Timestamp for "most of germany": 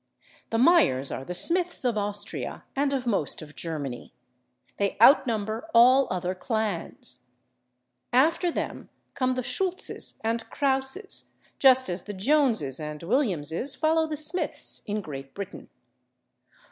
3.05-4.15